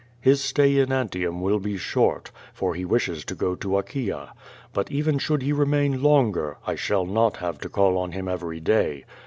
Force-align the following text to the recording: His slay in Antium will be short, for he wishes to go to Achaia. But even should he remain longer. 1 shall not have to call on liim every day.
His 0.19 0.43
slay 0.43 0.79
in 0.79 0.91
Antium 0.91 1.41
will 1.41 1.59
be 1.59 1.77
short, 1.77 2.31
for 2.55 2.73
he 2.73 2.85
wishes 2.85 3.23
to 3.25 3.35
go 3.35 3.53
to 3.53 3.77
Achaia. 3.77 4.29
But 4.73 4.89
even 4.89 5.19
should 5.19 5.43
he 5.43 5.53
remain 5.53 6.01
longer. 6.01 6.57
1 6.63 6.77
shall 6.77 7.05
not 7.05 7.37
have 7.37 7.59
to 7.59 7.69
call 7.69 7.99
on 7.99 8.11
liim 8.11 8.27
every 8.27 8.59
day. 8.61 9.05